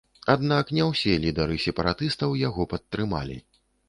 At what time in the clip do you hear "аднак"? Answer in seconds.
0.33-0.69